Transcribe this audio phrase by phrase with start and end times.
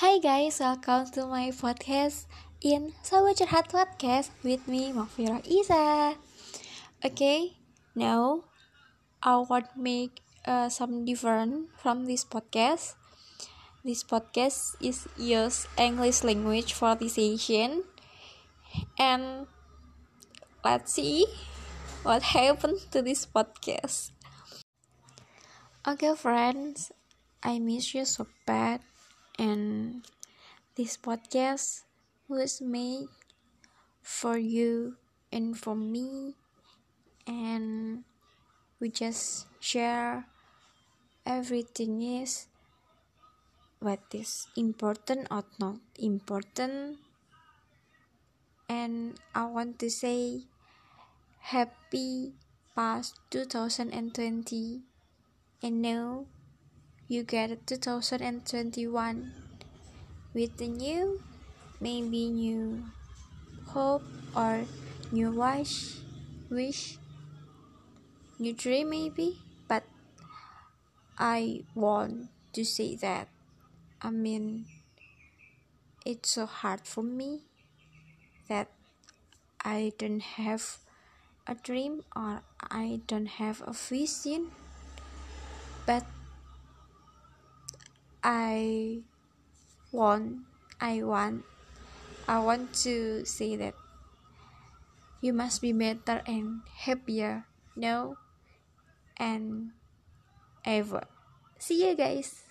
[0.00, 2.24] Hi guys, welcome to my podcast
[2.64, 6.16] in Sawa Curhat Podcast with me, Mafira Isa.
[7.04, 7.60] Okay,
[7.92, 8.48] now
[9.20, 12.96] I want make uh, some different from this podcast.
[13.84, 17.84] This podcast is use English language for this session,
[18.96, 19.52] and
[20.64, 21.28] let's see
[22.08, 24.16] what happened to this podcast.
[25.84, 26.88] Okay, friends,
[27.44, 28.80] I miss you so bad
[29.40, 30.04] and
[30.76, 31.88] this podcast
[32.28, 33.08] was made
[34.04, 35.00] for you
[35.32, 36.36] and for me.
[37.26, 38.04] And
[38.78, 40.28] we just share
[41.24, 42.52] everything is
[43.80, 47.00] what is important or not important.
[48.68, 50.44] And I want to say
[51.40, 52.36] happy
[52.76, 54.84] past 2020
[55.62, 56.26] and now
[57.10, 59.32] you get 2021
[60.32, 61.20] with the new
[61.80, 62.84] maybe new
[63.66, 64.62] hope or
[65.10, 66.06] new wish
[66.48, 66.98] wish
[68.38, 69.82] new dream maybe but
[71.18, 73.26] i want to say that
[74.00, 74.66] i mean
[76.06, 77.42] it's so hard for me
[78.46, 78.70] that
[79.64, 80.78] i don't have
[81.48, 84.52] a dream or i don't have a vision
[85.84, 86.06] but
[88.22, 89.02] I
[89.92, 90.46] want
[90.80, 91.44] I want
[92.28, 93.74] I want to say that
[95.20, 97.46] you must be better and happier
[97.76, 98.16] now
[99.16, 99.72] and
[100.64, 101.04] ever.
[101.58, 102.49] See you guys.